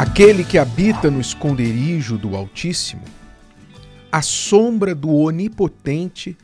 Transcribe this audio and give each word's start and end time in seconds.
Aquele 0.00 0.42
que 0.42 0.56
habita 0.56 1.10
no 1.10 1.20
esconderijo 1.20 2.16
do 2.16 2.34
Altíssimo, 2.34 3.04
a 4.10 4.22
sombra 4.22 4.94
do 4.94 5.14
Onipotente 5.14 6.38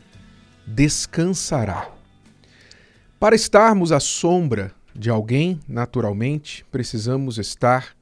descansará. 0.67 1.90
Para 3.19 3.34
estarmos 3.34 3.92
à 3.92 3.98
sombra 3.98 4.74
de 4.95 5.08
alguém, 5.08 5.58
naturalmente, 5.66 6.66
precisamos 6.71 7.38
estar 7.38 7.96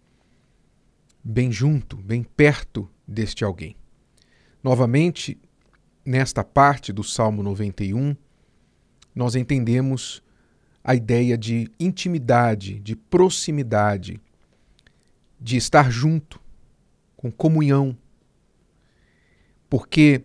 bem 1.23 1.53
junto, 1.53 1.99
bem 1.99 2.25
perto 2.25 2.91
deste 3.07 3.45
alguém. 3.45 3.77
Novamente, 4.61 5.39
nesta 6.05 6.43
parte 6.43 6.93
do 6.93 7.05
Salmo 7.05 7.45
91, 7.45 8.17
nós 9.15 9.37
entendemos 9.37 10.21
a 10.83 10.97
ideia 10.97 11.39
de 11.39 11.71
intimidade, 11.79 12.81
de 12.81 12.97
proximidade, 12.97 14.21
de 15.45 15.59
estar 15.59 15.91
junto, 15.91 16.41
com 17.15 17.31
comunhão. 17.31 17.95
Porque 19.69 20.25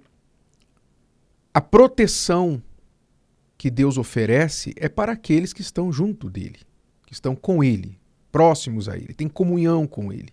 a 1.54 1.60
proteção 1.60 2.64
que 3.58 3.70
Deus 3.70 3.98
oferece 3.98 4.74
é 4.78 4.88
para 4.88 5.12
aqueles 5.12 5.52
que 5.52 5.60
estão 5.60 5.92
junto 5.92 6.30
dele, 6.30 6.60
que 7.06 7.12
estão 7.12 7.36
com 7.36 7.62
ele, 7.62 8.00
próximos 8.32 8.88
a 8.88 8.96
ele, 8.96 9.14
têm 9.14 9.28
comunhão 9.28 9.86
com 9.86 10.14
ele. 10.14 10.32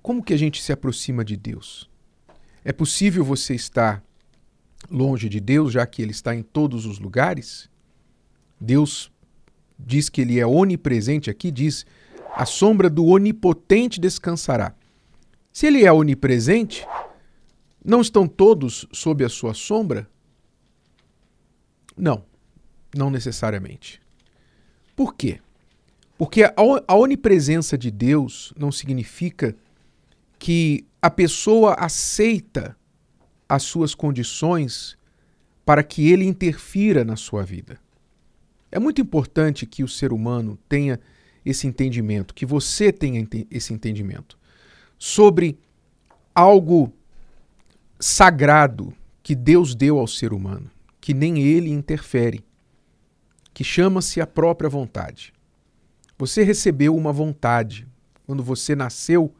Como 0.00 0.22
que 0.22 0.32
a 0.32 0.38
gente 0.38 0.62
se 0.62 0.72
aproxima 0.72 1.24
de 1.24 1.36
Deus? 1.36 1.90
É 2.64 2.72
possível 2.72 3.24
você 3.24 3.52
estar 3.52 4.00
longe 4.88 5.28
de 5.28 5.40
Deus, 5.40 5.72
já 5.72 5.84
que 5.84 6.02
ele 6.02 6.12
está 6.12 6.36
em 6.36 6.42
todos 6.44 6.86
os 6.86 7.00
lugares? 7.00 7.68
Deus 8.60 9.10
diz 9.76 10.08
que 10.08 10.20
ele 10.20 10.38
é 10.38 10.46
onipresente 10.46 11.28
aqui, 11.28 11.50
diz 11.50 11.84
a 12.34 12.46
sombra 12.46 12.88
do 12.88 13.04
onipotente 13.06 14.00
descansará. 14.00 14.74
Se 15.52 15.66
ele 15.66 15.84
é 15.84 15.92
onipresente, 15.92 16.86
não 17.84 18.00
estão 18.00 18.26
todos 18.26 18.86
sob 18.92 19.24
a 19.24 19.28
sua 19.28 19.54
sombra? 19.54 20.08
Não, 21.96 22.24
não 22.96 23.10
necessariamente. 23.10 24.00
Por 24.96 25.14
quê? 25.14 25.40
Porque 26.16 26.42
a 26.44 26.94
onipresença 26.94 27.76
de 27.76 27.90
Deus 27.90 28.52
não 28.56 28.70
significa 28.70 29.56
que 30.38 30.86
a 31.00 31.10
pessoa 31.10 31.74
aceita 31.74 32.76
as 33.48 33.64
suas 33.64 33.94
condições 33.94 34.96
para 35.64 35.82
que 35.82 36.10
ele 36.10 36.24
interfira 36.24 37.04
na 37.04 37.16
sua 37.16 37.42
vida. 37.42 37.78
É 38.70 38.78
muito 38.78 39.00
importante 39.00 39.66
que 39.66 39.84
o 39.84 39.88
ser 39.88 40.12
humano 40.12 40.58
tenha 40.68 40.98
esse 41.44 41.66
entendimento, 41.66 42.34
que 42.34 42.46
você 42.46 42.92
tenha 42.92 43.26
esse 43.50 43.72
entendimento 43.72 44.38
sobre 44.98 45.58
algo 46.34 46.92
sagrado 47.98 48.94
que 49.22 49.34
Deus 49.34 49.74
deu 49.74 49.98
ao 49.98 50.06
ser 50.06 50.32
humano, 50.32 50.70
que 51.00 51.14
nem 51.14 51.40
ele 51.40 51.70
interfere, 51.70 52.44
que 53.52 53.64
chama-se 53.64 54.20
a 54.20 54.26
própria 54.26 54.68
vontade. 54.68 55.32
Você 56.18 56.42
recebeu 56.42 56.96
uma 56.96 57.12
vontade. 57.12 57.86
Quando 58.26 58.42
você 58.42 58.74
nasceu, 58.74 59.34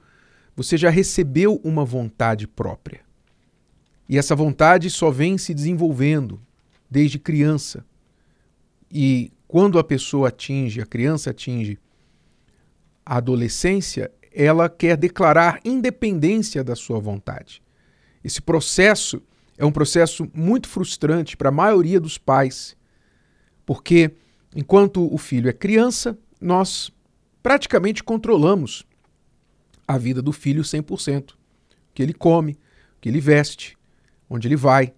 você 0.55 0.77
já 0.77 0.91
recebeu 0.91 1.61
uma 1.65 1.85
vontade 1.85 2.47
própria. 2.47 3.01
E 4.09 4.19
essa 4.19 4.35
vontade 4.35 4.91
só 4.91 5.11
vem 5.11 5.39
se 5.39 5.55
desenvolvendo 5.55 6.41
desde 6.91 7.19
criança. 7.19 7.85
E 8.91 9.33
quando 9.49 9.79
a 9.79 9.85
pessoa 9.85 10.29
atinge, 10.29 10.81
a 10.81 10.87
criança 10.87 11.31
atinge 11.31 11.79
a 13.13 13.19
adolescência, 13.19 14.11
ela 14.35 14.71
quer 14.71 14.97
declarar 14.97 15.61
independência 15.67 16.65
da 16.65 16.75
sua 16.75 16.99
vontade. 16.99 17.63
Esse 18.25 18.41
processo 18.41 19.23
é 19.59 19.67
um 19.67 19.71
processo 19.71 20.27
muito 20.33 20.67
frustrante 20.67 21.37
para 21.37 21.51
a 21.51 21.53
maioria 21.53 22.01
dos 22.01 22.17
pais, 22.17 22.75
porque 23.67 24.13
enquanto 24.57 25.15
o 25.15 25.19
filho 25.19 25.51
é 25.51 25.53
criança, 25.53 26.17
nós 26.41 26.91
praticamente 27.43 28.03
controlamos 28.03 28.83
a 29.87 29.99
vida 29.99 30.23
do 30.23 30.33
filho 30.33 30.63
100%. 30.63 31.33
O 31.33 31.37
que 31.93 32.03
ele 32.03 32.15
come, 32.15 32.53
o 32.97 33.01
que 33.03 33.11
ele 33.11 33.21
veste, 33.21 33.77
onde 34.31 34.49
ele 34.49 34.57
vai. 34.57 34.91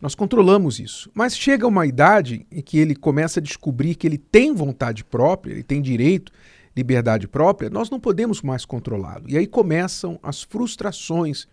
Nós 0.00 0.14
controlamos 0.14 0.78
isso. 0.78 1.10
Mas 1.12 1.36
chega 1.36 1.66
uma 1.66 1.84
idade 1.84 2.46
em 2.48 2.62
que 2.62 2.78
ele 2.78 2.94
começa 2.94 3.40
a 3.40 3.42
descobrir 3.42 3.96
que 3.96 4.06
ele 4.06 4.18
tem 4.18 4.54
vontade 4.54 5.02
própria, 5.02 5.50
ele 5.52 5.64
tem 5.64 5.82
direito, 5.82 6.30
liberdade 6.76 7.26
própria, 7.26 7.70
nós 7.70 7.88
não 7.88 7.98
podemos 7.98 8.42
mais 8.42 8.64
controlá-lo. 8.64 9.24
E 9.28 9.38
aí 9.38 9.46
começam 9.46 10.18
as 10.22 10.42
frustrações 10.42 11.48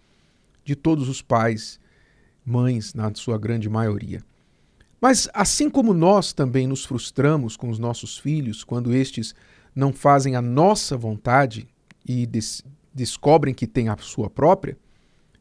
de 0.66 0.76
todos 0.76 1.08
os 1.08 1.22
pais, 1.22 1.80
mães, 2.46 2.94
na 2.94 3.14
sua 3.16 3.38
grande 3.38 3.70
maioria. 3.70 4.22
Mas 5.00 5.30
assim 5.34 5.70
como 5.70 5.94
nós 5.94 6.34
também 6.34 6.68
nos 6.68 6.86
frustramos 6.86 7.56
com 7.56 7.70
os 7.70 7.80
nossos 7.80 8.18
filhos 8.18 8.64
quando 8.64 8.94
estes 8.94 9.34
não 9.76 9.92
fazem 9.94 10.36
a 10.36 10.42
nossa 10.42 10.98
vontade 10.98 11.68
e 12.06 12.26
des 12.26 12.64
descobrem 12.96 13.56
que 13.56 13.66
têm 13.66 13.90
a 13.90 13.98
sua 13.98 14.30
própria, 14.30 14.78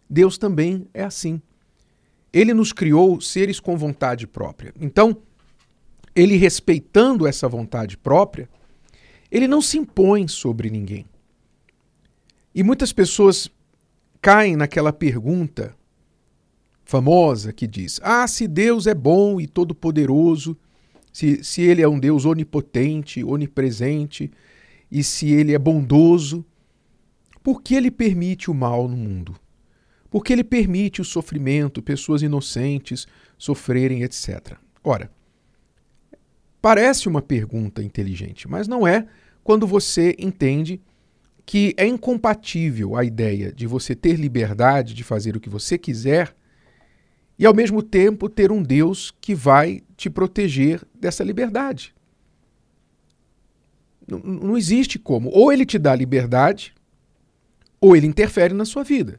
Deus 0.08 0.38
também 0.38 0.88
é 0.94 1.04
assim. 1.04 1.40
Ele 2.32 2.54
nos 2.54 2.72
criou 2.72 3.20
seres 3.20 3.60
com 3.60 3.76
vontade 3.76 4.26
própria. 4.26 4.72
Então, 4.80 5.18
ele 6.14 6.36
respeitando 6.36 7.26
essa 7.26 7.46
vontade 7.46 7.98
própria, 7.98 8.48
ele 9.32 9.48
não 9.48 9.62
se 9.62 9.78
impõe 9.78 10.28
sobre 10.28 10.68
ninguém. 10.68 11.06
E 12.54 12.62
muitas 12.62 12.92
pessoas 12.92 13.50
caem 14.20 14.56
naquela 14.56 14.92
pergunta 14.92 15.74
famosa 16.84 17.50
que 17.50 17.66
diz: 17.66 17.98
Ah, 18.02 18.28
se 18.28 18.46
Deus 18.46 18.86
é 18.86 18.94
bom 18.94 19.40
e 19.40 19.46
todo-poderoso, 19.46 20.54
se, 21.10 21.42
se 21.42 21.62
Ele 21.62 21.80
é 21.80 21.88
um 21.88 21.98
Deus 21.98 22.26
onipotente, 22.26 23.24
onipresente, 23.24 24.30
e 24.90 25.02
se 25.02 25.30
Ele 25.30 25.54
é 25.54 25.58
bondoso, 25.58 26.44
por 27.42 27.62
que 27.62 27.74
Ele 27.74 27.90
permite 27.90 28.50
o 28.50 28.54
mal 28.54 28.86
no 28.86 28.98
mundo? 28.98 29.34
Por 30.10 30.22
que 30.22 30.34
Ele 30.34 30.44
permite 30.44 31.00
o 31.00 31.04
sofrimento, 31.06 31.80
pessoas 31.80 32.20
inocentes 32.20 33.06
sofrerem, 33.38 34.02
etc. 34.02 34.58
Ora, 34.84 35.10
parece 36.60 37.08
uma 37.08 37.22
pergunta 37.22 37.82
inteligente, 37.82 38.46
mas 38.46 38.68
não 38.68 38.86
é 38.86 39.08
quando 39.42 39.66
você 39.66 40.14
entende 40.18 40.80
que 41.44 41.74
é 41.76 41.86
incompatível 41.86 42.96
a 42.96 43.04
ideia 43.04 43.52
de 43.52 43.66
você 43.66 43.94
ter 43.94 44.14
liberdade 44.14 44.94
de 44.94 45.02
fazer 45.02 45.36
o 45.36 45.40
que 45.40 45.48
você 45.48 45.76
quiser 45.76 46.34
e, 47.38 47.44
ao 47.44 47.54
mesmo 47.54 47.82
tempo, 47.82 48.28
ter 48.28 48.52
um 48.52 48.62
Deus 48.62 49.12
que 49.20 49.34
vai 49.34 49.82
te 49.96 50.08
proteger 50.08 50.80
dessa 50.94 51.24
liberdade. 51.24 51.94
Não, 54.06 54.18
não 54.18 54.56
existe 54.56 54.98
como. 54.98 55.30
Ou 55.30 55.52
ele 55.52 55.66
te 55.66 55.78
dá 55.78 55.94
liberdade, 55.94 56.74
ou 57.80 57.96
ele 57.96 58.06
interfere 58.06 58.54
na 58.54 58.64
sua 58.64 58.84
vida. 58.84 59.18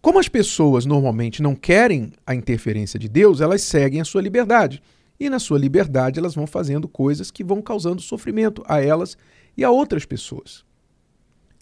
Como 0.00 0.18
as 0.18 0.28
pessoas 0.28 0.86
normalmente 0.86 1.42
não 1.42 1.54
querem 1.54 2.12
a 2.26 2.34
interferência 2.34 2.98
de 2.98 3.08
Deus, 3.08 3.40
elas 3.40 3.62
seguem 3.62 4.00
a 4.00 4.04
sua 4.04 4.22
liberdade. 4.22 4.82
E 5.18 5.28
na 5.28 5.38
sua 5.38 5.58
liberdade 5.58 6.18
elas 6.18 6.34
vão 6.34 6.46
fazendo 6.46 6.88
coisas 6.88 7.30
que 7.30 7.42
vão 7.42 7.60
causando 7.60 8.00
sofrimento 8.00 8.62
a 8.66 8.80
elas 8.80 9.16
e 9.56 9.64
a 9.64 9.70
outras 9.70 10.04
pessoas. 10.04 10.64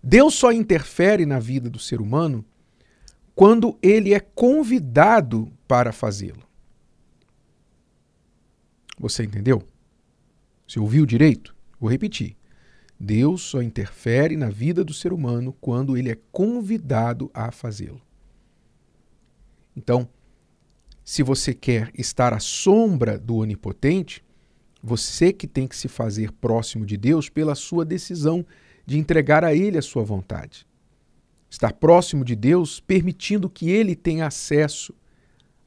Deus 0.03 0.35
só 0.35 0.53
interfere 0.53 1.25
na 1.25 1.39
vida 1.39 1.71
do 1.71 1.79
ser 1.79 2.01
humano 2.01 2.45
quando 3.35 3.79
ele 3.83 4.15
é 4.15 4.21
convidado 4.21 5.51
para 5.67 5.93
fazê-lo. 5.93 6.43
Você 8.99 9.25
entendeu? 9.25 9.63
Você 10.67 10.81
ouviu 10.81 11.05
direito? 11.05 11.55
Vou 11.79 11.91
repetir. 11.91 12.37
Deus 12.99 13.43
só 13.43 13.61
interfere 13.61 14.37
na 14.37 14.49
vida 14.49 14.83
do 14.83 14.95
ser 14.95 15.13
humano 15.13 15.55
quando 15.61 15.97
ele 15.97 16.11
é 16.11 16.19
convidado 16.33 17.31
a 17.35 17.51
fazê-lo. 17.51 18.01
Então, 19.77 20.09
se 21.07 21.23
você 21.23 21.55
quer 21.55 21.93
estar 21.97 22.35
à 22.35 22.41
sombra 22.41 23.17
do 23.17 23.37
Onipotente, 23.37 24.25
você 24.83 25.33
que 25.33 25.47
tem 25.47 25.69
que 25.69 25.77
se 25.77 25.87
fazer 25.87 26.33
próximo 26.33 26.85
de 26.85 26.97
Deus 26.97 27.29
pela 27.29 27.55
sua 27.55 27.85
decisão 27.85 28.45
de 28.85 28.99
entregar 28.99 29.45
a 29.45 29.55
Ele 29.55 29.79
a 29.79 29.83
sua 29.83 30.03
vontade. 30.03 30.67
Estar 31.49 31.75
próximo 31.75 32.25
de 32.25 32.35
Deus 32.35 32.81
permitindo 32.81 33.49
que 33.49 33.71
Ele 33.71 33.95
tenha 33.95 34.27
acesso 34.27 34.93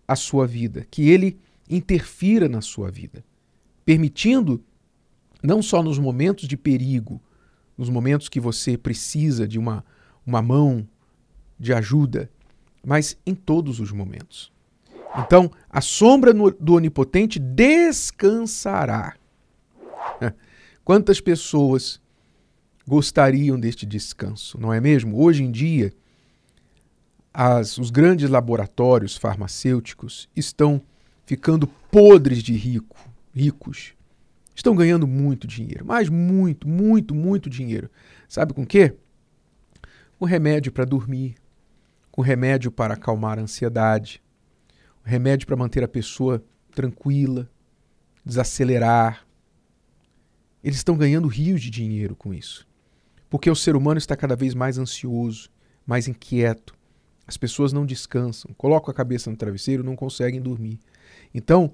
à 0.05 0.13
sua 0.13 0.45
vida, 0.45 0.85
que 0.91 1.07
Ele 1.07 1.39
interfira 1.69 2.49
na 2.49 2.59
sua 2.59 2.91
vida. 2.91 3.23
Permitindo, 3.85 4.61
não 5.41 5.61
só 5.61 5.81
nos 5.81 5.97
momentos 5.97 6.49
de 6.49 6.57
perigo, 6.57 7.21
nos 7.77 7.89
momentos 7.89 8.27
que 8.27 8.41
você 8.41 8.77
precisa 8.77 9.47
de 9.47 9.57
uma, 9.57 9.85
uma 10.27 10.41
mão 10.41 10.85
de 11.57 11.73
ajuda, 11.73 12.29
mas 12.85 13.17
em 13.25 13.33
todos 13.33 13.79
os 13.79 13.93
momentos. 13.93 14.51
Então, 15.17 15.49
a 15.69 15.81
sombra 15.81 16.33
do 16.33 16.73
Onipotente 16.73 17.39
descansará. 17.39 19.15
Quantas 20.83 21.19
pessoas 21.19 22.01
gostariam 22.87 23.59
deste 23.59 23.85
descanso, 23.85 24.59
não 24.59 24.73
é 24.73 24.81
mesmo? 24.81 25.21
Hoje 25.21 25.43
em 25.43 25.51
dia, 25.51 25.93
as, 27.33 27.77
os 27.77 27.91
grandes 27.91 28.29
laboratórios 28.29 29.15
farmacêuticos 29.15 30.27
estão 30.35 30.81
ficando 31.25 31.67
podres 31.91 32.41
de 32.41 32.53
rico, 32.53 32.97
ricos. 33.33 33.93
Estão 34.55 34.75
ganhando 34.75 35.07
muito 35.07 35.47
dinheiro, 35.47 35.85
mas 35.85 36.09
muito, 36.09 36.67
muito, 36.67 37.13
muito 37.13 37.49
dinheiro. 37.49 37.89
Sabe 38.27 38.53
com 38.53 38.65
quê? 38.65 38.95
Com 40.17 40.25
remédio 40.25 40.71
para 40.71 40.85
dormir, 40.85 41.35
com 42.11 42.21
remédio 42.21 42.71
para 42.71 42.95
acalmar 42.95 43.39
a 43.39 43.43
ansiedade, 43.43 44.21
remédio 45.09 45.47
para 45.47 45.55
manter 45.55 45.83
a 45.83 45.87
pessoa 45.87 46.43
tranquila, 46.73 47.49
desacelerar. 48.25 49.25
Eles 50.63 50.77
estão 50.77 50.97
ganhando 50.97 51.27
rios 51.27 51.61
de 51.61 51.69
dinheiro 51.69 52.15
com 52.15 52.33
isso. 52.33 52.67
Porque 53.29 53.49
o 53.49 53.55
ser 53.55 53.75
humano 53.75 53.97
está 53.97 54.15
cada 54.15 54.35
vez 54.35 54.53
mais 54.53 54.77
ansioso, 54.77 55.49
mais 55.85 56.07
inquieto. 56.07 56.73
As 57.27 57.37
pessoas 57.37 57.71
não 57.71 57.85
descansam, 57.85 58.51
colocam 58.57 58.91
a 58.91 58.93
cabeça 58.93 59.29
no 59.29 59.37
travesseiro, 59.37 59.83
não 59.83 59.95
conseguem 59.95 60.41
dormir. 60.41 60.79
Então, 61.33 61.71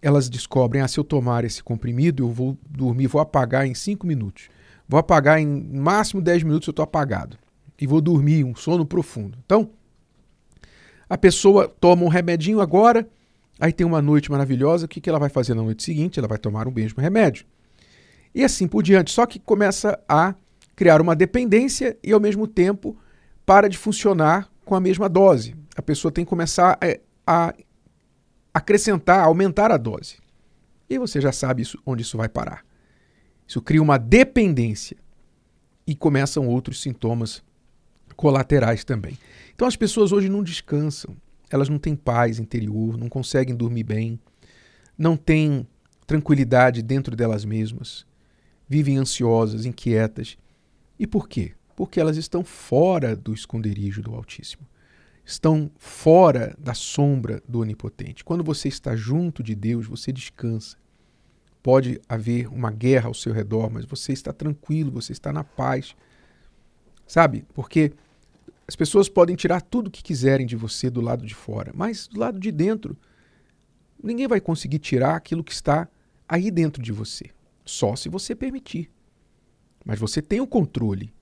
elas 0.00 0.28
descobrem: 0.28 0.82
ah, 0.82 0.88
se 0.88 0.98
eu 0.98 1.04
tomar 1.04 1.44
esse 1.44 1.62
comprimido, 1.62 2.24
eu 2.24 2.30
vou 2.30 2.56
dormir, 2.68 3.06
vou 3.06 3.20
apagar 3.20 3.66
em 3.66 3.74
5 3.74 4.06
minutos. 4.06 4.48
Vou 4.88 4.98
apagar 4.98 5.40
em 5.40 5.46
máximo 5.46 6.20
10 6.20 6.42
minutos, 6.42 6.68
eu 6.68 6.72
estou 6.72 6.82
apagado. 6.82 7.38
E 7.80 7.86
vou 7.86 8.00
dormir, 8.00 8.44
um 8.44 8.54
sono 8.54 8.86
profundo. 8.86 9.38
Então, 9.44 9.70
a 11.12 11.18
pessoa 11.18 11.68
toma 11.68 12.04
um 12.04 12.08
remedinho 12.08 12.58
agora, 12.58 13.06
aí 13.60 13.70
tem 13.70 13.86
uma 13.86 14.00
noite 14.00 14.30
maravilhosa, 14.30 14.86
o 14.86 14.88
que, 14.88 14.98
que 14.98 15.10
ela 15.10 15.18
vai 15.18 15.28
fazer 15.28 15.52
na 15.52 15.62
noite 15.62 15.82
seguinte? 15.82 16.18
Ela 16.18 16.26
vai 16.26 16.38
tomar 16.38 16.66
um 16.66 16.70
mesmo 16.70 17.02
remédio. 17.02 17.44
E 18.34 18.42
assim 18.42 18.66
por 18.66 18.82
diante. 18.82 19.10
Só 19.10 19.26
que 19.26 19.38
começa 19.38 20.02
a 20.08 20.34
criar 20.74 21.02
uma 21.02 21.14
dependência 21.14 21.98
e, 22.02 22.14
ao 22.14 22.18
mesmo 22.18 22.46
tempo, 22.46 22.96
para 23.44 23.68
de 23.68 23.76
funcionar 23.76 24.50
com 24.64 24.74
a 24.74 24.80
mesma 24.80 25.06
dose. 25.06 25.54
A 25.76 25.82
pessoa 25.82 26.10
tem 26.10 26.24
que 26.24 26.30
começar 26.30 26.78
a, 26.80 27.50
a 27.50 27.54
acrescentar, 28.54 29.22
aumentar 29.22 29.70
a 29.70 29.76
dose. 29.76 30.16
E 30.88 30.98
você 30.98 31.20
já 31.20 31.30
sabe 31.30 31.60
isso, 31.60 31.78
onde 31.84 32.00
isso 32.00 32.16
vai 32.16 32.26
parar. 32.30 32.64
Isso 33.46 33.60
cria 33.60 33.82
uma 33.82 33.98
dependência 33.98 34.96
e 35.86 35.94
começam 35.94 36.48
outros 36.48 36.80
sintomas 36.80 37.42
colaterais 38.22 38.84
também. 38.84 39.18
Então 39.52 39.66
as 39.66 39.74
pessoas 39.74 40.12
hoje 40.12 40.28
não 40.28 40.44
descansam, 40.44 41.16
elas 41.50 41.68
não 41.68 41.76
têm 41.76 41.96
paz 41.96 42.38
interior, 42.38 42.96
não 42.96 43.08
conseguem 43.08 43.52
dormir 43.52 43.82
bem, 43.82 44.16
não 44.96 45.16
têm 45.16 45.66
tranquilidade 46.06 46.82
dentro 46.82 47.16
delas 47.16 47.44
mesmas, 47.44 48.06
vivem 48.68 48.96
ansiosas, 48.96 49.66
inquietas. 49.66 50.38
E 51.00 51.04
por 51.04 51.28
quê? 51.28 51.50
Porque 51.74 51.98
elas 51.98 52.16
estão 52.16 52.44
fora 52.44 53.16
do 53.16 53.34
esconderijo 53.34 54.00
do 54.00 54.14
Altíssimo. 54.14 54.68
Estão 55.24 55.68
fora 55.76 56.54
da 56.56 56.74
sombra 56.74 57.42
do 57.48 57.58
Onipotente. 57.58 58.22
Quando 58.22 58.44
você 58.44 58.68
está 58.68 58.94
junto 58.94 59.42
de 59.42 59.56
Deus, 59.56 59.88
você 59.88 60.12
descansa. 60.12 60.76
Pode 61.60 62.00
haver 62.08 62.46
uma 62.46 62.70
guerra 62.70 63.08
ao 63.08 63.14
seu 63.14 63.32
redor, 63.32 63.68
mas 63.68 63.84
você 63.84 64.12
está 64.12 64.32
tranquilo, 64.32 64.92
você 64.92 65.10
está 65.10 65.32
na 65.32 65.42
paz. 65.42 65.96
Sabe? 67.04 67.44
Porque 67.52 67.92
as 68.72 68.76
pessoas 68.76 69.06
podem 69.06 69.36
tirar 69.36 69.60
tudo 69.60 69.88
o 69.88 69.90
que 69.90 70.02
quiserem 70.02 70.46
de 70.46 70.56
você 70.56 70.88
do 70.88 71.02
lado 71.02 71.26
de 71.26 71.34
fora, 71.34 71.72
mas 71.74 72.08
do 72.08 72.18
lado 72.18 72.40
de 72.40 72.50
dentro, 72.50 72.96
ninguém 74.02 74.26
vai 74.26 74.40
conseguir 74.40 74.78
tirar 74.78 75.14
aquilo 75.14 75.44
que 75.44 75.52
está 75.52 75.86
aí 76.26 76.50
dentro 76.50 76.82
de 76.82 76.90
você, 76.90 77.26
só 77.66 77.94
se 77.94 78.08
você 78.08 78.34
permitir. 78.34 78.90
Mas 79.84 79.98
você 79.98 80.22
tem 80.22 80.40
o 80.40 80.46
controle 80.46 81.12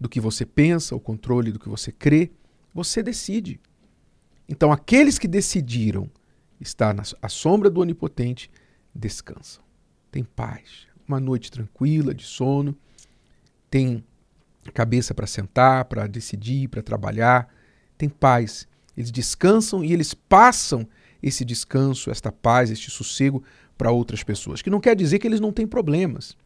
do 0.00 0.08
que 0.08 0.18
você 0.18 0.46
pensa, 0.46 0.96
o 0.96 1.00
controle 1.00 1.52
do 1.52 1.58
que 1.58 1.68
você 1.68 1.92
crê, 1.92 2.30
você 2.72 3.02
decide. 3.02 3.60
Então, 4.48 4.72
aqueles 4.72 5.18
que 5.18 5.28
decidiram 5.28 6.10
estar 6.58 6.94
na 6.94 7.02
à 7.20 7.28
sombra 7.28 7.68
do 7.68 7.82
Onipotente 7.82 8.50
descansam, 8.94 9.62
tem 10.10 10.24
paz, 10.24 10.86
uma 11.06 11.20
noite 11.20 11.52
tranquila 11.52 12.14
de 12.14 12.24
sono, 12.24 12.74
tem 13.68 14.02
cabeça 14.72 15.14
para 15.14 15.26
sentar, 15.26 15.84
para 15.86 16.06
decidir, 16.06 16.68
para 16.68 16.82
trabalhar, 16.82 17.48
tem 17.96 18.08
paz. 18.08 18.66
Eles 18.96 19.10
descansam 19.10 19.84
e 19.84 19.92
eles 19.92 20.14
passam 20.14 20.86
esse 21.22 21.44
descanso, 21.44 22.10
esta 22.10 22.30
paz, 22.30 22.70
este 22.70 22.90
sossego 22.90 23.42
para 23.76 23.90
outras 23.90 24.22
pessoas. 24.22 24.62
Que 24.62 24.70
não 24.70 24.80
quer 24.80 24.96
dizer 24.96 25.18
que 25.18 25.26
eles 25.26 25.40
não 25.40 25.52
têm 25.52 25.66
problemas. 25.66 26.36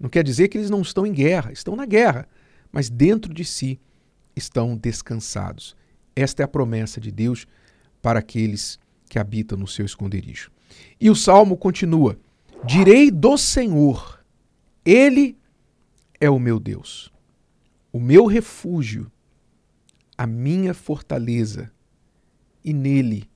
Não 0.00 0.08
quer 0.08 0.22
dizer 0.22 0.48
que 0.48 0.58
eles 0.58 0.70
não 0.70 0.82
estão 0.82 1.06
em 1.06 1.12
guerra, 1.12 1.52
estão 1.52 1.74
na 1.74 1.86
guerra, 1.86 2.28
mas 2.70 2.90
dentro 2.90 3.32
de 3.32 3.44
si 3.44 3.80
estão 4.34 4.76
descansados. 4.76 5.76
Esta 6.14 6.42
é 6.42 6.44
a 6.44 6.48
promessa 6.48 7.00
de 7.00 7.10
Deus 7.10 7.46
para 8.02 8.18
aqueles 8.18 8.78
que 9.08 9.18
habitam 9.18 9.56
no 9.56 9.66
seu 9.66 9.86
esconderijo. 9.86 10.50
E 11.00 11.08
o 11.08 11.14
salmo 11.14 11.56
continua: 11.56 12.18
Direi 12.64 13.10
do 13.10 13.38
Senhor, 13.38 14.22
Ele 14.84 15.36
é 16.20 16.28
o 16.28 16.38
meu 16.38 16.60
Deus 16.60 17.10
o 17.96 18.00
meu 18.00 18.26
refúgio, 18.26 19.10
a 20.18 20.26
minha 20.26 20.74
fortaleza, 20.74 21.72
e 22.62 22.70
nele 22.70 23.26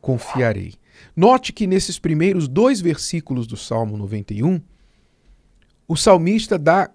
confiarei. 0.00 0.74
Note 1.14 1.52
que 1.52 1.68
nesses 1.68 1.96
primeiros 1.96 2.48
dois 2.48 2.80
versículos 2.80 3.46
do 3.46 3.56
Salmo 3.56 3.96
91, 3.96 4.60
o 5.86 5.94
salmista 5.96 6.58
dá 6.58 6.90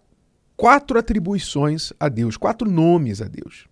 quatro 0.57 0.99
atribuições 0.99 1.93
a 1.97 2.09
Deus, 2.09 2.35
quatro 2.35 2.69
nomes 2.69 3.21
a 3.21 3.25
Deus. 3.29 3.69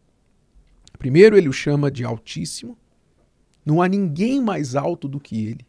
Primeiro, 0.97 1.37
ele 1.37 1.49
o 1.49 1.53
chama 1.53 1.91
de 1.91 2.05
Altíssimo. 2.05 2.77
Não 3.65 3.81
há 3.81 3.89
ninguém 3.89 4.39
mais 4.39 4.77
alto 4.77 5.09
do 5.09 5.19
que 5.19 5.45
ele. 5.45 5.67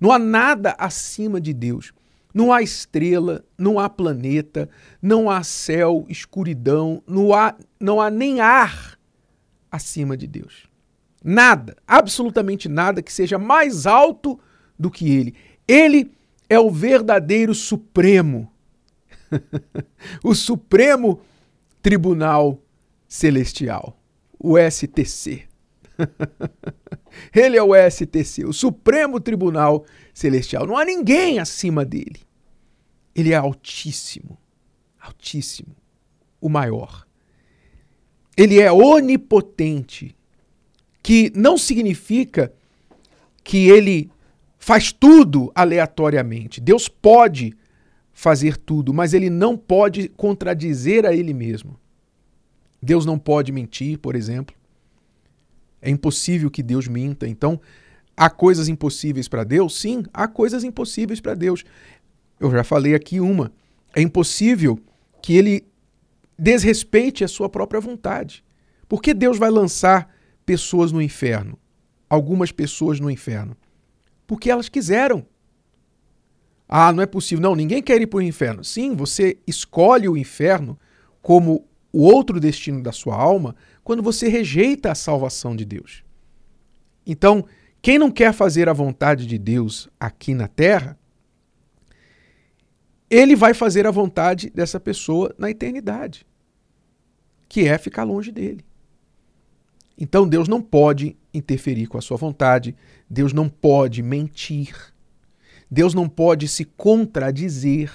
Não 0.00 0.10
há 0.10 0.18
nada 0.18 0.74
acima 0.76 1.40
de 1.40 1.52
Deus. 1.52 1.92
Não 2.34 2.52
há 2.52 2.60
estrela, 2.60 3.44
não 3.56 3.78
há 3.78 3.88
planeta, 3.88 4.68
não 5.00 5.30
há 5.30 5.44
céu, 5.44 6.04
escuridão, 6.08 7.00
não 7.06 7.32
há, 7.32 7.54
não 7.78 8.00
há 8.00 8.10
nem 8.10 8.40
ar 8.40 8.98
acima 9.70 10.16
de 10.16 10.26
Deus. 10.26 10.64
Nada, 11.22 11.76
absolutamente 11.86 12.68
nada 12.68 13.00
que 13.00 13.12
seja 13.12 13.38
mais 13.38 13.86
alto 13.86 14.38
do 14.76 14.90
que 14.90 15.08
Ele. 15.08 15.34
Ele 15.66 16.10
é 16.50 16.58
o 16.58 16.70
verdadeiro 16.70 17.54
Supremo. 17.54 18.52
o 20.22 20.34
Supremo 20.34 21.20
Tribunal 21.80 22.60
Celestial, 23.08 23.96
o 24.38 24.56
STC. 24.58 25.44
Ele 27.34 27.56
é 27.56 27.62
o 27.62 27.72
STC, 27.74 28.44
o 28.44 28.52
Supremo 28.52 29.20
Tribunal 29.20 29.84
Celestial. 30.12 30.66
Não 30.66 30.76
há 30.76 30.84
ninguém 30.84 31.38
acima 31.38 31.84
dele. 31.84 32.20
Ele 33.14 33.32
é 33.32 33.36
altíssimo, 33.36 34.36
altíssimo, 35.00 35.74
o 36.40 36.48
maior. 36.48 37.06
Ele 38.36 38.60
é 38.60 38.72
onipotente, 38.72 40.16
que 41.02 41.30
não 41.34 41.56
significa 41.56 42.52
que 43.44 43.68
ele 43.68 44.10
faz 44.58 44.90
tudo 44.90 45.52
aleatoriamente. 45.54 46.60
Deus 46.60 46.88
pode 46.88 47.54
fazer 48.12 48.56
tudo, 48.56 48.92
mas 48.92 49.12
ele 49.12 49.28
não 49.28 49.56
pode 49.56 50.08
contradizer 50.08 51.04
a 51.04 51.14
ele 51.14 51.34
mesmo. 51.34 51.78
Deus 52.82 53.06
não 53.06 53.18
pode 53.18 53.52
mentir, 53.52 53.98
por 53.98 54.16
exemplo. 54.16 54.56
É 55.84 55.90
impossível 55.90 56.50
que 56.50 56.62
Deus 56.62 56.88
minta. 56.88 57.28
Então, 57.28 57.60
há 58.16 58.30
coisas 58.30 58.68
impossíveis 58.68 59.28
para 59.28 59.44
Deus? 59.44 59.78
Sim, 59.78 60.02
há 60.14 60.26
coisas 60.26 60.64
impossíveis 60.64 61.20
para 61.20 61.34
Deus. 61.34 61.62
Eu 62.40 62.50
já 62.50 62.64
falei 62.64 62.94
aqui 62.94 63.20
uma. 63.20 63.52
É 63.94 64.00
impossível 64.00 64.80
que 65.22 65.36
ele 65.36 65.66
desrespeite 66.38 67.22
a 67.22 67.28
sua 67.28 67.50
própria 67.50 67.82
vontade. 67.82 68.42
Por 68.88 69.02
que 69.02 69.12
Deus 69.12 69.36
vai 69.36 69.50
lançar 69.50 70.10
pessoas 70.46 70.90
no 70.90 71.02
inferno? 71.02 71.58
Algumas 72.08 72.50
pessoas 72.50 72.98
no 72.98 73.10
inferno? 73.10 73.54
Porque 74.26 74.50
elas 74.50 74.70
quiseram. 74.70 75.26
Ah, 76.66 76.94
não 76.94 77.02
é 77.02 77.06
possível. 77.06 77.42
Não, 77.42 77.54
ninguém 77.54 77.82
quer 77.82 78.00
ir 78.00 78.06
para 78.06 78.20
o 78.20 78.22
inferno. 78.22 78.64
Sim, 78.64 78.96
você 78.96 79.36
escolhe 79.46 80.08
o 80.08 80.16
inferno 80.16 80.78
como 81.20 81.66
o 81.94 82.02
outro 82.02 82.40
destino 82.40 82.82
da 82.82 82.90
sua 82.90 83.14
alma 83.14 83.54
quando 83.84 84.02
você 84.02 84.26
rejeita 84.26 84.90
a 84.90 84.96
salvação 84.96 85.54
de 85.54 85.64
Deus. 85.64 86.02
Então, 87.06 87.44
quem 87.80 87.98
não 87.98 88.10
quer 88.10 88.32
fazer 88.32 88.68
a 88.68 88.72
vontade 88.72 89.28
de 89.28 89.38
Deus 89.38 89.88
aqui 90.00 90.34
na 90.34 90.48
terra, 90.48 90.98
ele 93.08 93.36
vai 93.36 93.54
fazer 93.54 93.86
a 93.86 93.92
vontade 93.92 94.50
dessa 94.50 94.80
pessoa 94.80 95.32
na 95.38 95.50
eternidade, 95.50 96.26
que 97.48 97.68
é 97.68 97.78
ficar 97.78 98.02
longe 98.02 98.32
dele. 98.32 98.64
Então 99.96 100.26
Deus 100.26 100.48
não 100.48 100.60
pode 100.60 101.16
interferir 101.32 101.86
com 101.86 101.96
a 101.96 102.02
sua 102.02 102.16
vontade, 102.16 102.74
Deus 103.08 103.32
não 103.32 103.48
pode 103.48 104.02
mentir, 104.02 104.74
Deus 105.70 105.94
não 105.94 106.08
pode 106.08 106.48
se 106.48 106.64
contradizer 106.64 107.92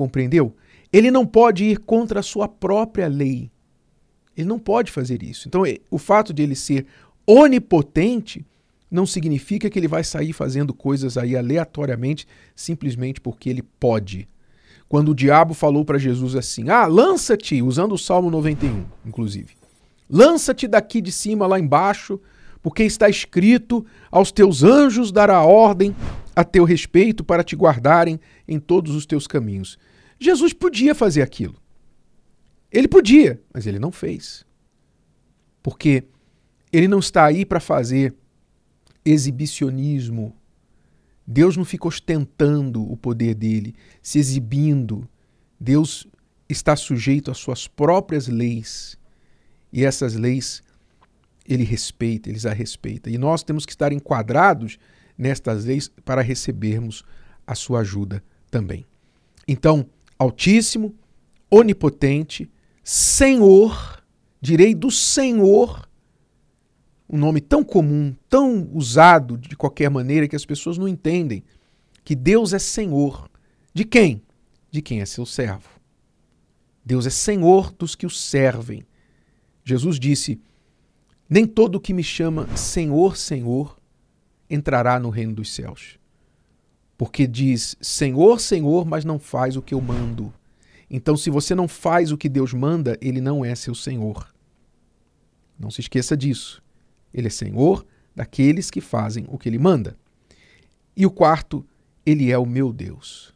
Compreendeu? 0.00 0.56
Ele 0.92 1.10
não 1.10 1.24
pode 1.26 1.64
ir 1.64 1.78
contra 1.78 2.20
a 2.20 2.22
sua 2.22 2.48
própria 2.48 3.06
lei. 3.06 3.50
Ele 4.36 4.48
não 4.48 4.58
pode 4.58 4.90
fazer 4.90 5.22
isso. 5.22 5.48
Então, 5.48 5.62
o 5.90 5.98
fato 5.98 6.32
de 6.32 6.42
ele 6.42 6.54
ser 6.54 6.86
onipotente 7.26 8.44
não 8.90 9.06
significa 9.06 9.70
que 9.70 9.78
ele 9.78 9.86
vai 9.86 10.02
sair 10.02 10.32
fazendo 10.32 10.74
coisas 10.74 11.16
aí 11.16 11.36
aleatoriamente 11.36 12.26
simplesmente 12.56 13.20
porque 13.20 13.48
ele 13.48 13.62
pode. 13.62 14.28
Quando 14.88 15.10
o 15.10 15.14
diabo 15.14 15.54
falou 15.54 15.84
para 15.84 15.98
Jesus 15.98 16.34
assim: 16.34 16.68
"Ah, 16.68 16.86
lança-te", 16.86 17.62
usando 17.62 17.92
o 17.92 17.98
Salmo 17.98 18.30
91, 18.30 18.84
inclusive. 19.06 19.54
Lança-te 20.08 20.66
daqui 20.66 21.00
de 21.00 21.12
cima 21.12 21.46
lá 21.46 21.60
embaixo, 21.60 22.20
porque 22.60 22.82
está 22.82 23.08
escrito: 23.08 23.86
aos 24.10 24.32
teus 24.32 24.64
anjos 24.64 25.12
dará 25.12 25.40
ordem 25.42 25.94
a 26.34 26.42
teu 26.42 26.64
respeito 26.64 27.22
para 27.22 27.44
te 27.44 27.54
guardarem 27.54 28.18
em 28.48 28.58
todos 28.58 28.96
os 28.96 29.06
teus 29.06 29.28
caminhos. 29.28 29.78
Jesus 30.20 30.52
podia 30.52 30.94
fazer 30.94 31.22
aquilo. 31.22 31.56
Ele 32.70 32.86
podia, 32.86 33.42
mas 33.52 33.66
ele 33.66 33.78
não 33.78 33.90
fez. 33.90 34.44
Porque 35.62 36.04
ele 36.72 36.86
não 36.86 36.98
está 36.98 37.24
aí 37.24 37.44
para 37.44 37.58
fazer 37.58 38.14
exibicionismo. 39.04 40.36
Deus 41.26 41.56
não 41.56 41.64
fica 41.64 41.88
ostentando 41.88 42.82
o 42.82 42.96
poder 42.96 43.34
dele, 43.34 43.74
se 44.02 44.18
exibindo. 44.18 45.08
Deus 45.58 46.06
está 46.48 46.76
sujeito 46.76 47.30
às 47.30 47.38
suas 47.38 47.66
próprias 47.66 48.28
leis. 48.28 48.98
E 49.72 49.84
essas 49.84 50.14
leis 50.14 50.62
ele 51.46 51.64
respeita, 51.64 52.28
eles 52.28 52.46
a 52.46 52.52
respeita. 52.52 53.10
E 53.10 53.16
nós 53.16 53.42
temos 53.42 53.64
que 53.64 53.72
estar 53.72 53.92
enquadrados 53.92 54.78
nestas 55.16 55.64
leis 55.64 55.88
para 56.04 56.22
recebermos 56.22 57.04
a 57.46 57.54
sua 57.54 57.80
ajuda 57.80 58.22
também. 58.50 58.86
Então, 59.46 59.88
Altíssimo, 60.20 60.94
Onipotente, 61.50 62.50
Senhor, 62.84 64.04
direi 64.38 64.74
do 64.74 64.90
Senhor, 64.90 65.88
um 67.08 67.16
nome 67.16 67.40
tão 67.40 67.64
comum, 67.64 68.14
tão 68.28 68.70
usado 68.74 69.38
de 69.38 69.56
qualquer 69.56 69.88
maneira 69.88 70.28
que 70.28 70.36
as 70.36 70.44
pessoas 70.44 70.76
não 70.76 70.86
entendem 70.86 71.42
que 72.04 72.14
Deus 72.14 72.52
é 72.52 72.58
Senhor. 72.58 73.30
De 73.72 73.82
quem? 73.82 74.22
De 74.70 74.82
quem 74.82 75.00
é 75.00 75.06
seu 75.06 75.24
servo. 75.24 75.70
Deus 76.84 77.06
é 77.06 77.10
Senhor 77.10 77.72
dos 77.72 77.94
que 77.94 78.04
o 78.04 78.10
servem. 78.10 78.84
Jesus 79.64 79.98
disse: 79.98 80.38
Nem 81.30 81.46
todo 81.46 81.80
que 81.80 81.94
me 81.94 82.04
chama 82.04 82.46
Senhor, 82.58 83.16
Senhor 83.16 83.74
entrará 84.50 85.00
no 85.00 85.08
reino 85.08 85.32
dos 85.32 85.50
céus. 85.54 85.99
Porque 87.00 87.26
diz 87.26 87.78
Senhor, 87.80 88.38
Senhor, 88.42 88.84
mas 88.84 89.06
não 89.06 89.18
faz 89.18 89.56
o 89.56 89.62
que 89.62 89.72
eu 89.72 89.80
mando. 89.80 90.30
Então, 90.90 91.16
se 91.16 91.30
você 91.30 91.54
não 91.54 91.66
faz 91.66 92.12
o 92.12 92.18
que 92.18 92.28
Deus 92.28 92.52
manda, 92.52 92.98
ele 93.00 93.22
não 93.22 93.42
é 93.42 93.54
seu 93.54 93.74
Senhor. 93.74 94.28
Não 95.58 95.70
se 95.70 95.80
esqueça 95.80 96.14
disso. 96.14 96.62
Ele 97.14 97.28
é 97.28 97.30
senhor 97.30 97.86
daqueles 98.14 98.70
que 98.70 98.82
fazem 98.82 99.24
o 99.30 99.38
que 99.38 99.48
ele 99.48 99.58
manda. 99.58 99.96
E 100.94 101.06
o 101.06 101.10
quarto, 101.10 101.64
ele 102.04 102.30
é 102.30 102.36
o 102.36 102.44
meu 102.44 102.70
Deus. 102.70 103.34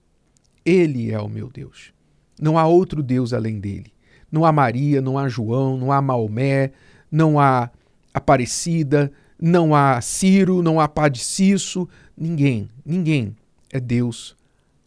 Ele 0.62 1.11
é 1.11 1.18
o 1.18 1.26
meu 1.26 1.49
Deus. 1.49 1.90
Não 2.38 2.59
há 2.59 2.66
outro 2.66 3.02
Deus 3.02 3.33
além 3.33 3.59
dele. 3.59 3.94
Não 4.30 4.44
há 4.44 4.52
Maria, 4.52 5.00
não 5.00 5.16
há 5.16 5.26
João, 5.26 5.78
não 5.78 5.90
há 5.90 6.02
Maomé, 6.02 6.71
não 7.11 7.40
há 7.40 7.71
Aparecida, 8.12 9.11
não 9.40 9.75
há 9.75 10.02
Ciro, 10.02 10.62
não 10.62 10.78
há 10.78 10.87
Padre 10.87 11.21
Cisso, 11.21 11.88
ninguém, 12.14 12.68
ninguém 12.85 13.35
é 13.75 13.81
Deus 13.81 14.37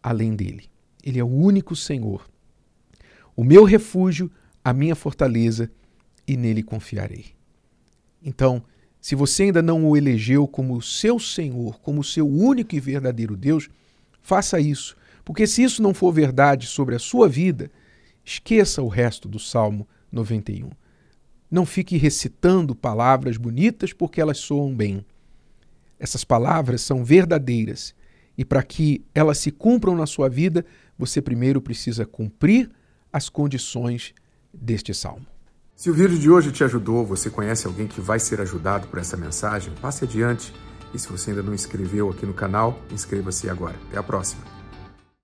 além 0.02 0.34
dele. 0.34 0.64
Ele 1.04 1.18
é 1.18 1.22
o 1.22 1.28
único 1.28 1.76
Senhor. 1.76 2.26
O 3.36 3.44
meu 3.44 3.64
refúgio, 3.64 4.30
a 4.64 4.72
minha 4.72 4.96
fortaleza, 4.96 5.70
e 6.26 6.38
nele 6.38 6.62
confiarei. 6.62 7.26
Então, 8.22 8.64
se 8.98 9.14
você 9.14 9.44
ainda 9.44 9.60
não 9.60 9.84
o 9.86 9.94
elegeu 9.94 10.48
como 10.48 10.80
seu 10.80 11.18
Senhor, 11.18 11.78
como 11.80 12.02
seu 12.02 12.26
único 12.26 12.74
e 12.74 12.80
verdadeiro 12.80 13.36
Deus, 13.36 13.68
faça 14.22 14.58
isso. 14.58 14.96
Porque 15.22 15.46
se 15.46 15.62
isso 15.62 15.82
não 15.82 15.92
for 15.92 16.10
verdade 16.10 16.66
sobre 16.66 16.94
a 16.94 16.98
sua 16.98 17.28
vida, 17.28 17.70
esqueça 18.24 18.82
o 18.82 18.88
resto 18.88 19.28
do 19.28 19.38
Salmo 19.38 19.86
91. 20.10 20.70
Não 21.50 21.66
fique 21.66 21.98
recitando 21.98 22.74
palavras 22.74 23.36
bonitas 23.36 23.92
porque 23.92 24.18
elas 24.18 24.38
soam 24.38 24.74
bem. 24.74 25.04
Essas 25.98 26.24
palavras 26.24 26.80
são 26.80 27.04
verdadeiras 27.04 27.94
e 28.38 28.44
para 28.44 28.62
que 28.62 29.04
elas 29.12 29.38
se 29.38 29.50
cumpram 29.50 29.96
na 29.96 30.06
sua 30.06 30.28
vida, 30.28 30.64
você 30.96 31.20
primeiro 31.20 31.60
precisa 31.60 32.06
cumprir 32.06 32.70
as 33.12 33.28
condições 33.28 34.14
deste 34.54 34.94
salmo. 34.94 35.26
Se 35.74 35.90
o 35.90 35.94
vídeo 35.94 36.18
de 36.18 36.30
hoje 36.30 36.52
te 36.52 36.62
ajudou, 36.62 37.04
você 37.04 37.28
conhece 37.28 37.66
alguém 37.66 37.88
que 37.88 38.00
vai 38.00 38.20
ser 38.20 38.40
ajudado 38.40 38.86
por 38.86 38.98
essa 38.98 39.16
mensagem, 39.16 39.72
passe 39.80 40.04
adiante. 40.04 40.54
E 40.94 40.98
se 40.98 41.08
você 41.08 41.30
ainda 41.30 41.42
não 41.42 41.52
inscreveu 41.52 42.08
aqui 42.10 42.24
no 42.24 42.32
canal, 42.32 42.80
inscreva-se 42.90 43.50
agora. 43.50 43.74
Até 43.88 43.98
a 43.98 44.02
próxima. 44.02 44.57